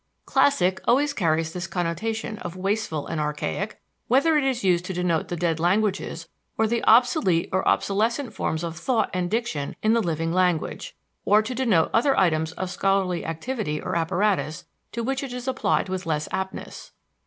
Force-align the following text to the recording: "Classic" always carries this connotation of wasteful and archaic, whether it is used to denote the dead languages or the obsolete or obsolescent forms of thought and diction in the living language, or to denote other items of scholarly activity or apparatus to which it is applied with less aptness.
"Classic" 0.25 0.81
always 0.85 1.13
carries 1.13 1.53
this 1.53 1.67
connotation 1.67 2.39
of 2.39 2.55
wasteful 2.55 3.05
and 3.05 3.21
archaic, 3.21 3.79
whether 4.07 4.35
it 4.35 4.43
is 4.43 4.63
used 4.63 4.83
to 4.85 4.93
denote 4.95 5.27
the 5.27 5.35
dead 5.35 5.59
languages 5.59 6.27
or 6.57 6.65
the 6.65 6.83
obsolete 6.85 7.49
or 7.51 7.61
obsolescent 7.67 8.33
forms 8.33 8.63
of 8.63 8.75
thought 8.75 9.11
and 9.13 9.29
diction 9.29 9.75
in 9.83 9.93
the 9.93 10.01
living 10.01 10.33
language, 10.33 10.95
or 11.23 11.43
to 11.43 11.53
denote 11.53 11.91
other 11.93 12.17
items 12.19 12.51
of 12.53 12.71
scholarly 12.71 13.23
activity 13.23 13.79
or 13.79 13.95
apparatus 13.95 14.65
to 14.91 15.03
which 15.03 15.21
it 15.21 15.33
is 15.33 15.47
applied 15.47 15.87
with 15.87 16.07
less 16.07 16.27
aptness. 16.31 16.93